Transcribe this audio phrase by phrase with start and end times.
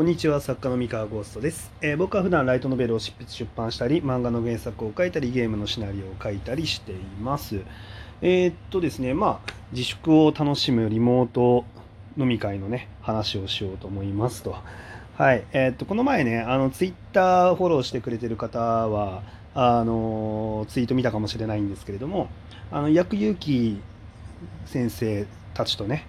[0.00, 7.60] こんにちは作家の三河ゴーストです、えー僕は普段ライトノベルを執筆出版したり漫画の原作を書いたりゲームのシナリオを書いたりしています。
[8.22, 11.66] えーっとですねまあ自粛を楽しむリモート
[12.16, 14.56] 飲み会のね話をしようと思いますと。
[15.18, 19.22] はいえーっとこの前ねあのツイッターフォローしてくれてる方は
[19.54, 22.30] あのツイート見たかもしれないんですけれども
[22.72, 23.82] あの薬有機
[24.64, 26.06] 先生たちとね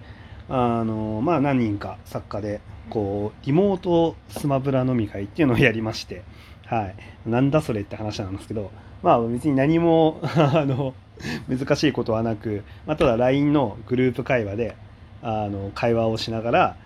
[0.54, 2.60] あのまあ何人か作家で
[2.90, 6.24] こうリモートスマブラ飲み会っていうのをやりまして、
[6.66, 6.94] はい、
[7.26, 8.70] なんだそれって話なんですけど
[9.02, 10.92] まあ別に何も あの
[11.48, 14.76] 難しいことはなく、まあ、ただ LINE のグループ会話で
[15.22, 16.76] あの会話をしながら、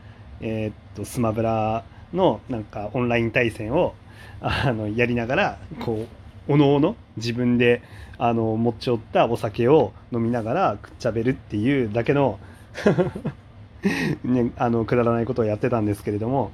[0.41, 1.83] えーっとスマブラ
[2.15, 3.95] のなんかオンライン対戦を
[4.41, 6.07] あのやりながらこ
[6.48, 7.83] うおのおの自分で
[8.16, 12.38] あの持ち寄ったお酒を飲みながらくっちゃべるっていうだけの
[14.25, 16.51] ね、あのくだらないことをやってたんですけれども、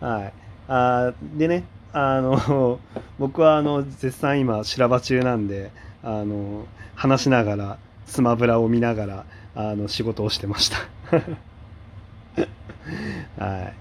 [0.00, 0.32] はい、
[0.68, 2.78] あでねあの
[3.18, 5.70] 僕はあの絶賛今修羅場中なんで
[6.02, 10.78] あの話しながらスマブラを見ながらあの仕事をしてました。
[13.44, 13.74] はい。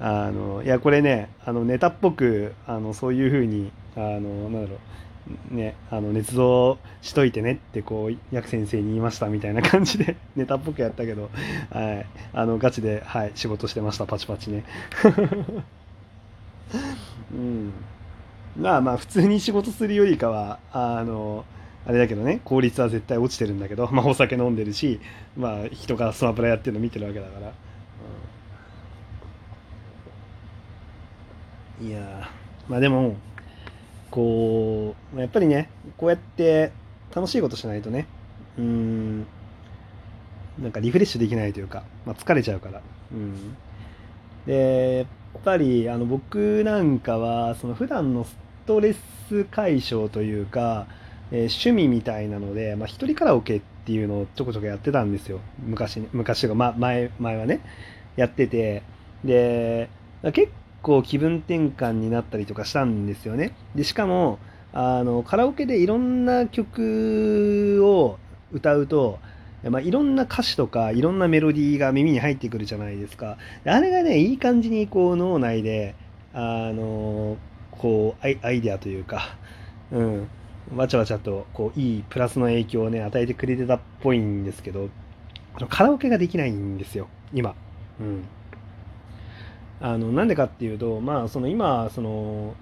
[0.00, 4.78] あのいやこれねあのネタっぽくあのそういうふうにあのなんだろう。
[5.50, 11.30] ねあの捏造しといてねってこう薬先生に言いましたみたいな感じで ネタっぽくやったけど、
[11.70, 14.06] はい、あのガチで、はい、仕事してました。
[14.06, 14.64] パチパチね。
[17.32, 17.72] うん、
[18.58, 21.44] まあまあ普通に仕事するよりかはあの
[21.86, 25.00] あれだけどね効率は絶対落ちてるんだけど、まあ、お酒飲んでるし、
[25.36, 27.52] まあ、人がスマブラやってるの見てるわけだから。
[31.80, 31.88] うん。
[31.88, 32.30] いや
[32.68, 33.16] まあでも
[34.14, 36.70] こうやっぱりねこうやって
[37.12, 38.06] 楽しいことしないとね
[38.56, 39.26] うん
[40.62, 43.56] なんかリフレッシュできないというか、まあ、疲れちゃうから、うん、
[44.46, 44.98] で
[45.34, 48.94] やっぱりあの僕なんかはその普段のストレ
[49.28, 50.86] ス解消というか、
[51.32, 55.40] えー趣味みたいなので、まあ、一人カラオケっていうのをちょこちょこやってたんですよ。
[55.58, 57.60] 昔昔とか、ま、前前はね
[58.14, 58.84] やってて。
[59.24, 59.88] で
[60.32, 60.52] 結
[60.84, 64.38] 構気分転換になったりとかしたんですよねでしかも
[64.72, 68.18] あのカラオケでいろんな曲を
[68.52, 69.18] 歌うと
[69.70, 73.38] まあ、いろんな歌詞とかいろんなメロディーが耳に入ってくるじゃないですか。
[73.64, 75.94] であれがね、いい感じにこう脳内で、
[76.34, 77.38] あの
[77.70, 79.36] こうアイアイデアというか、
[79.90, 80.28] うん、
[80.76, 84.90] わちゃわちゃとこういいプラスの影響をね、与えてくれてたっぽいんですけど、
[85.70, 87.54] カラオケができないんですよ、今。
[88.00, 88.24] うん。
[89.80, 92.54] あの、なんでかっていうと、まあ、その今、その、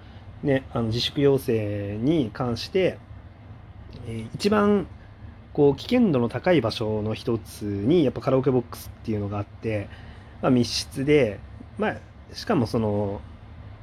[0.43, 2.97] ね、あの自粛要請に関して、
[4.07, 4.87] えー一番
[5.53, 9.87] こう危険度の高い場所の一つにやっぱカラオケボックスっていうのがあって、
[10.41, 11.39] まあ、密室で、
[11.77, 11.95] まあ、
[12.33, 13.21] しかもその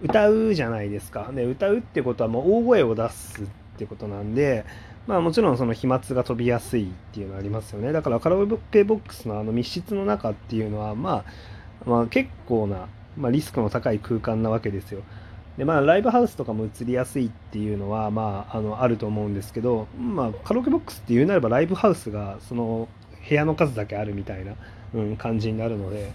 [0.03, 1.31] 歌うじゃないですか。
[1.33, 3.47] で歌うってことはもう大声を出すっ
[3.79, 4.65] てことなんで、
[5.07, 7.93] まあ、もちろんその飛沫が飛びやすいっていうのはありますよね。
[7.93, 11.25] だからカラオケボックスのあの密室の中っていうのは、ま
[11.87, 15.03] あ、まあ結構な、まあ、リスクの高い空間なわけですよ。
[15.57, 22.89] でまあ、ライブハウスとかも映りやすいっていうのは、まあ、あのあると思うんですけど、まあ、カラオケボックスっていうなればライブハウスがその
[23.29, 24.55] 部屋の数だけあるみたいな、
[24.95, 26.13] うん、感じになるので、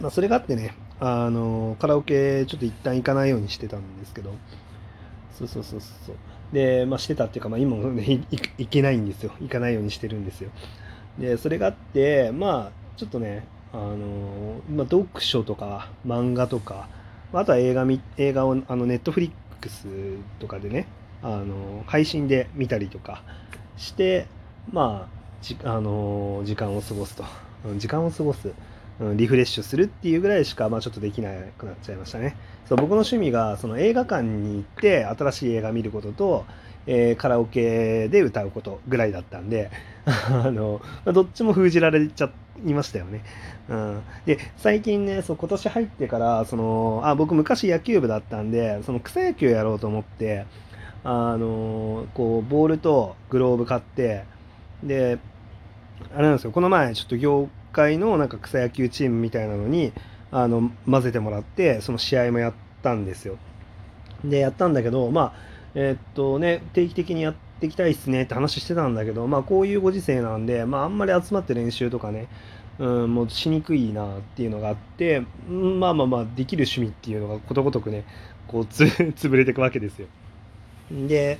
[0.00, 4.34] まあ、それがあってねあのカラオケちょっと一旦行かないようにしてたんですけど。
[5.32, 6.16] そうそうそうそう。
[6.52, 9.32] で、まあ、してたっていうか、まあ、今も、ね、行けないんですよ。
[9.40, 10.50] 行かないようにしてるんですよ。
[11.18, 16.88] でそれがあってまあちょっとねあの、まあ、読書とか漫画とか
[17.32, 19.86] あとは映画み映画をあのネットフリックス
[20.38, 20.86] とかでね
[21.22, 23.22] あの配信で見たりとか
[23.76, 24.26] して
[24.72, 27.24] まあじあの時間を過ごすと。
[27.76, 28.52] 時間を過ごす
[29.00, 32.36] うんリフレッシュするっていうぐらいしか、まあ、ちょっとできなくなっちゃいましたね。
[32.66, 36.44] そう僕の趣味がその映画館に行って新しい映画見ることと、
[36.86, 39.70] えーカラオケで歌うことぐらいだったんで
[40.04, 42.30] あのどっちも封じられちゃっ
[42.66, 43.22] いましたよね。
[43.68, 50.46] うん、で最近ねそう今年入ってからそのあ僕昔野球部だったんでその草野球やろうと思って
[51.04, 54.24] あのこうボールとグローブ買って
[54.82, 55.18] で
[56.14, 59.92] あれなんですよこの前ちょっと業界のなんか草野球チームみたいなのに
[60.30, 62.52] あの混ぜてもらってその試合もやっ
[62.82, 63.38] たんですよ。
[64.24, 65.32] でやったんだけどまあ
[65.74, 72.28] えっとね定期的にやっていきたいっすねって話してたんだけどまあこういうご時世なんでまああんまり集まって練習とかね
[72.80, 78.04] うん、もうしにくいなっていうのがあって、まあまあまあできる趣味っていうのがことごとくね
[78.48, 80.08] こうつ潰れていくわけですよ。
[80.90, 81.38] で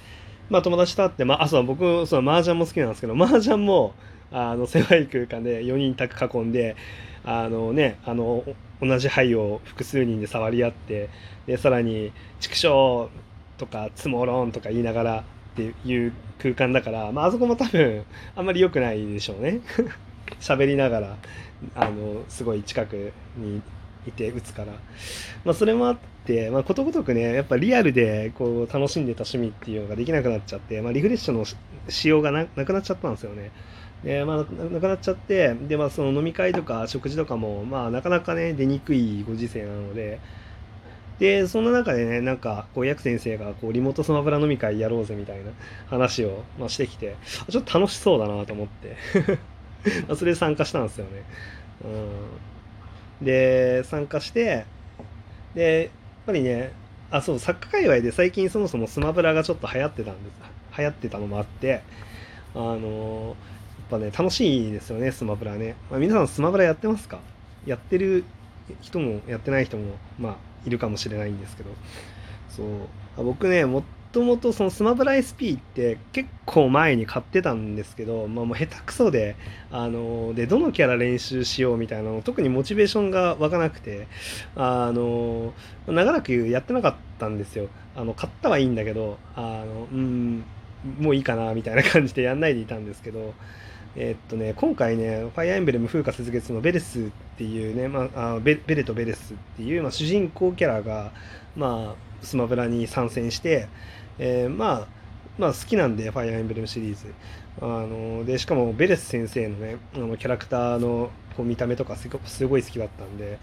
[0.51, 3.95] まあ友達と会って、まあ、あそう僕その麻雀も好きなんですけど麻雀も
[4.31, 6.77] あの狭い空間で4人宅囲んで
[7.25, 8.45] あのねあの
[8.83, 11.09] 同じ牌を複数人で触り合って
[11.47, 13.09] でさらに「畜生!」
[13.57, 15.23] とか「つもろん」とか言いながらっ
[15.55, 18.05] ていう空間だから、まあ、あそこも多分
[18.37, 19.61] あんまり良くないでしょうね
[20.41, 21.17] 喋りながら
[21.75, 23.62] あのすごい近くに
[24.06, 24.73] いて打つから、
[25.44, 31.44] まあ、それもあって、まあ、ことごとくねやっぱリアルでこう楽しんでた趣味っていうのができなくなっちゃって、まあ、リフレッシュの
[31.88, 33.50] 仕様がなくなっちゃったんですよね。
[34.05, 34.44] でまあ、な
[34.81, 40.21] くなっちゃってで、まあ、その飲み会とか食事とかも、まあ、なかなかね出にくいご時世なので。
[41.19, 45.50] でそんな中でねなんかこうヤク先生がこうリモートスマブラ飲み会やろうぜみたいな
[45.91, 47.15] 話を、まあ、してきて
[47.50, 48.97] ちょっと楽しそうだなと思って。
[50.17, 51.23] それで参加したんですよね。
[53.21, 54.65] うん、で参加して
[55.55, 55.91] でやっ
[56.27, 56.73] ぱりね
[57.11, 61.81] あそうサッカー界隈で最近そもそもスマブラがちょっと流行ってたんです流行ってたのもあって
[62.55, 63.37] あの
[63.91, 67.19] やっぱね楽しいですよねスマブラね、まあ、皆さんスマブラやってますか？
[67.67, 68.25] やってる
[68.81, 71.71] 人もやってない人もまあいるかもしれないんですけど。
[72.49, 73.25] そう。
[73.25, 73.82] 僕ねも
[74.12, 79.37] ともとそのスマブラ SP って結構前に買ってたんですけど、まあ、もう下手くそで
[79.71, 84.09] あのでどのキャラ練習しようみたいなの特にモチベーションが湧かなくて
[84.57, 85.53] あの
[85.87, 87.69] 長らくやってなかったんですよ。
[87.97, 90.45] あの買ったはいいんだけどあのうん
[90.99, 93.35] もういいかなみたいな感じでやんないでいたんですけど
[93.97, 97.03] え、っとね、今回ね、ファイアエンブレム風化雪月のベレスっ
[97.37, 101.13] ていうね、まあ、あベベレとベレスっていう、まあ、主人公キャラが、
[101.56, 103.69] まあ、スマブラに参戦して、
[104.19, 104.87] えー、まあ、
[105.38, 107.06] まあ好きなんで、ファイアーエンブレムシリーズ。
[107.61, 112.08] あのでしかもベレス先生のねあのキャラクターのこう見た目とかす
[112.46, 113.38] ごい好きだったんで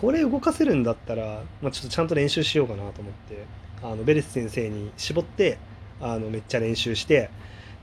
[0.00, 3.44] これ動かせるんだったら、まあ、ちょっとちゃんと練習しようかなと思って
[3.82, 5.58] あのベレス先生に絞って
[6.00, 7.30] あのめっちゃ練習して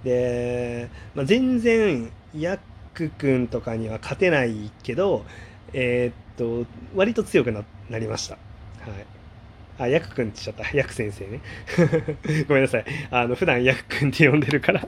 [0.04, 2.60] で、まあ、全然ヤッ
[2.94, 5.24] ク君とかには勝てないけど
[5.74, 7.64] えー、っと割と強くな
[7.98, 8.36] りました。
[8.36, 8.40] は
[8.90, 9.21] い
[9.82, 10.78] あ、ヤクくんって言っちゃった。
[10.78, 11.42] ヤク先生ね。
[12.48, 12.86] ごめんなさい。
[13.10, 14.88] あの、普段ヤクくんって呼んでるから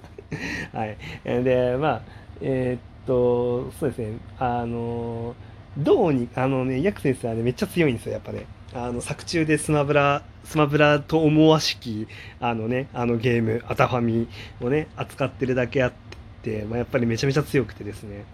[0.74, 0.98] はい。
[1.26, 2.02] で、まあ、
[2.42, 4.18] えー、っと、そうですね。
[4.40, 5.36] あの、
[5.78, 8.46] どうに、あのね、ヤク先生はね、めっちゃ強いんですよ、やっぱね。
[8.74, 12.08] あの、作中でスマブラ、スマブラと思わしき、
[12.40, 14.28] あのね、あのゲーム、アタファミ
[14.62, 15.94] をね、扱ってるだけあっ
[16.42, 18.26] て、まあ、やっぱりめちゃめちゃ強くてですね、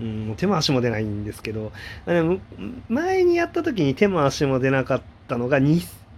[0.00, 1.72] うん、手も足も出ないんですけど、
[2.06, 2.38] でも
[2.88, 5.58] 前にやった時に手も足も出なかったのが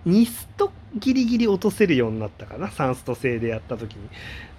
[0.06, 4.08] 2、ストギリギリ落とせるようになったかな、3スト制でやった時に。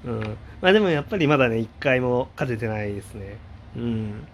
[0.05, 0.38] うん。
[0.61, 3.38] まあでもやっぱりまだね、1回も勝ててないですね。
[3.75, 4.27] うん。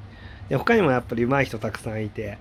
[0.50, 2.38] で他にもやっぱり上手い人たくさんいて、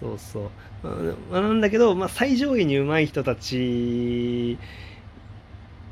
[0.00, 0.50] そうそ
[0.82, 0.88] う。
[1.30, 4.58] まあ、なんだけど、まあ、最上位に上手い人たち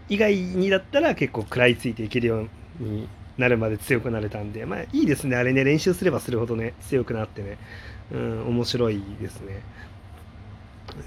[0.09, 2.49] 以外にだったら結構食らいついていけるよう
[2.79, 5.37] になるまで強くなれたんで、まあいいですね。
[5.37, 7.59] あれね、練習すればするほどね、強くなってね、
[8.13, 9.63] うん、面白いですね。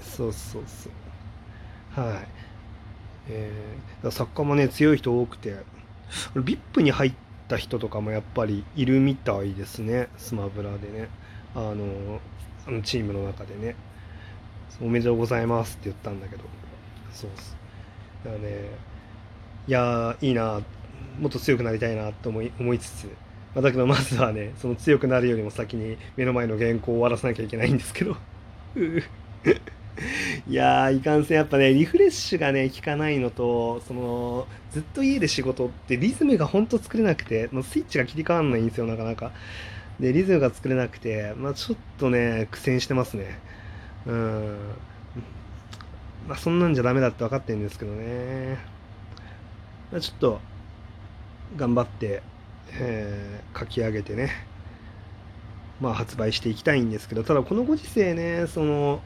[0.02, 2.00] そうそうそう。
[2.00, 2.28] はい。
[3.28, 5.56] えー、作家もね、強い人多くて、
[6.34, 7.14] VIP に入っ
[7.48, 11.08] た人とかもやっぱりいるみたいですね、スマブラでね。
[11.54, 12.20] あの、
[12.66, 13.76] あのチームの中でね。
[14.82, 16.44] おめでとうございますって言ったんだけど、
[17.12, 17.56] そうっす。
[18.24, 18.70] だからね、
[19.66, 20.60] いやいいな、
[21.18, 23.04] もっと強くなりたいなと思い思いつつ、
[23.54, 28.16] まあ、だけどまずはね、その強くなるよりも先に目の前の原稿を終わらせなきゃいけないんですけど。
[30.48, 39.32] いやー、いかんせんやっぱね、リフレッシュがね、効かないのと、その、ずっと家で仕事ってリズムがほんと作れなくて、もうスイッチが切り替わんないんですよ、なかなか。
[39.98, 43.38] で、リズムが作れなくて、まあちょっとね、苦戦してますね。
[44.06, 44.56] うん。
[46.28, 48.58] まあそんなんじゃダメだって分かってるんですけどね。
[49.92, 50.40] まあ、ちょっと、
[51.56, 52.22] 頑張って、
[52.72, 54.30] えー、書き上げてね、
[55.80, 59.02] まあ発売していきたいんですけど、ただこのご時世ね、その、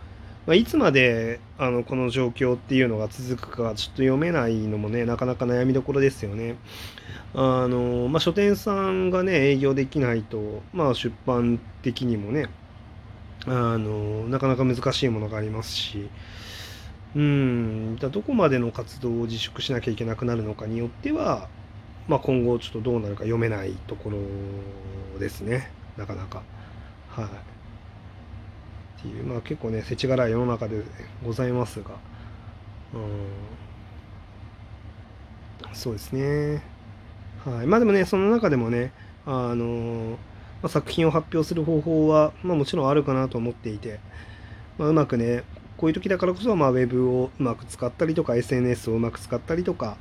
[0.46, 6.56] まあ、いつまであのこの状況っていうのが続くかちょっと読めないのもねなかなか悩みどころですよね。
[7.34, 12.46] あのまあ、書店さんがね営業できないと、まあ、出版的にもね
[13.46, 16.08] あのなかなか難しいものがありますし
[17.16, 21.48] うんどこまでの活動を自粛しなきゃいけなくなるのかによっては、
[22.06, 26.42] まあ、今後ちょっとどうなるか読めないところですねなかなか。
[27.08, 27.53] はい
[29.04, 30.82] ていう、まあ結構ね、世知辛い世の中で
[31.22, 31.90] ございますが、
[32.94, 32.98] う
[35.68, 36.62] ん、そうですね。
[37.44, 37.66] はい。
[37.66, 38.92] まあでもね、その中でもね、
[39.26, 40.16] あの
[40.62, 44.00] まあ、作品を発表する方法は、まあもちろんあるかなと思っていて、
[44.78, 45.44] まあ、うまくね、
[45.76, 49.96] こういう時だからこそ、まあ、ウェブをうまく使ったりとか、SNS をうまく使ったりとか、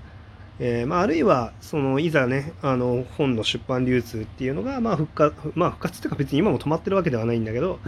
[0.59, 7.79] えーまあ、あるいはそのいざねあの本の出版流通っていうのが、まあ、復活まあ復活っていうか別に今も止まってるわけではないんだけど、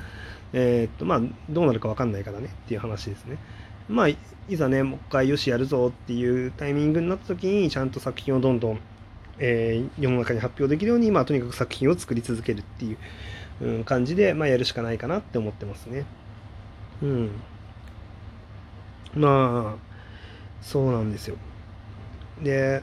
[0.57, 3.37] えー、っとまあ、どうなるか分かんないからねっていう話ですね。
[3.89, 4.17] まあ、い
[4.51, 8.79] ざねもう一回よしやるぞっていうタイミングになった時にちゃんと作品をどんどん、
[9.37, 12.97] えー、世の中に発表できるように、まあ、とにかく作品を作り続けるっていう、
[13.61, 16.05] うん、感じで、まあ、やるしかないかなって思ってますね。
[17.03, 17.31] うん。
[19.13, 21.35] まあ、そうなんですよ。
[22.41, 22.81] で、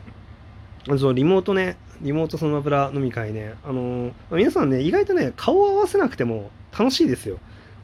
[0.99, 7.39] そうリモートね、リモートそのまプラ飲み会ね、あの皆さんね、意外とね、顔を合わせなくても楽しいですよ。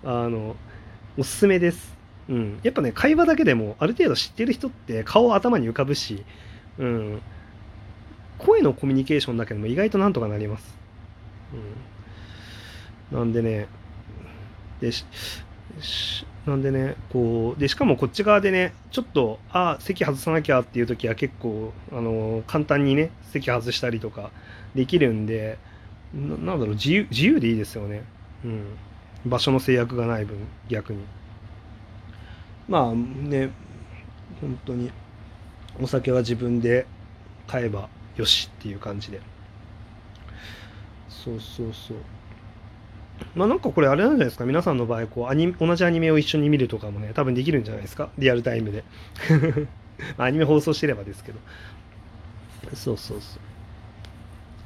[0.04, 0.56] あの、
[1.16, 1.96] おすすめです。
[2.28, 2.60] うん。
[2.62, 6.24] やっぱね、会話だけでも、ある程度知ってる人って顔頭に浮かぶし、
[6.78, 7.22] うん。
[8.38, 10.76] 声のコミュニケーションだけでも意外となんとかなります。
[13.10, 13.18] うん。
[13.18, 13.66] なんでね、
[14.80, 15.04] でし、
[16.46, 24.30] なんでね、こう、で、しかもこっち側でね、ちょっと、ああ、席外さなきゃっていう時は結構、あの、簡単にね、席外したりとか
[24.74, 25.58] できるんで、
[26.14, 28.02] ななんだろう、自由、自由でいいですよね。
[28.44, 28.64] うん。
[29.26, 30.36] 場所の制約がない分、
[30.68, 31.04] 逆に。
[32.68, 33.50] まあね、
[34.40, 34.90] 本当に、
[35.80, 36.86] お酒は自分で
[37.46, 39.20] 買えばよしっていう感じで。
[41.08, 41.96] そうそうそう。
[43.34, 44.44] まあなんかこれあれなんじゃないですか？
[44.44, 48.10] 皆さんの場合こうアニ同じアニメを一緒に見るとかもね多分できるんじゃないですか？
[48.16, 48.84] リアルタイムで
[50.16, 51.38] アニメ放送してればですけど
[52.74, 53.38] そうそうそ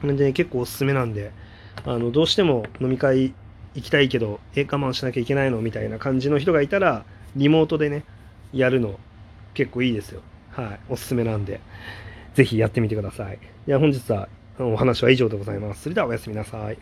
[0.03, 1.31] うなんで、ね、結構おすすめなんで
[1.87, 3.33] あのどうしても飲み会
[3.75, 5.61] 行きたいけどえ我慢しなきゃいけないの？
[5.61, 7.05] みたいな感じの人がいたら
[7.37, 8.05] リモートでね
[8.53, 8.99] やるの
[9.55, 11.61] 結構いいですよはいおすすめなんで
[12.35, 13.39] ぜひやってみてください。
[13.67, 15.83] では本日はお話は以上でございます。
[15.83, 16.79] それではおやすみなさい。